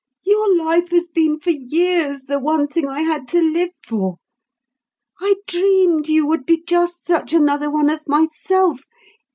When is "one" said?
2.39-2.67, 7.69-7.91